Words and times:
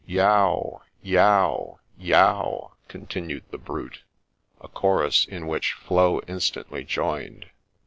Yow! 0.07 0.81
yow! 1.03 1.77
yow! 1.95 2.71
continued 2.87 3.43
the 3.51 3.57
brute,— 3.59 4.01
a 4.59 4.67
chorus 4.67 5.25
in 5.25 5.45
which 5.45 5.73
Flo 5.73 6.21
instantly 6.21 6.83
joined. 6.83 7.51